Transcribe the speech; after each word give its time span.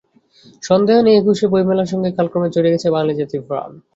সন্দেহ 0.63 0.97
নেই 1.05 1.15
একুশের 1.17 1.49
বইমেলার 1.51 1.91
সঙ্গে 1.91 2.09
কালক্রমে 2.17 2.53
জড়িয়ে 2.55 2.73
গেছে 2.75 2.87
বাঙালি 2.93 3.13
জাতির 3.19 3.41
প্রাণ। 3.47 3.71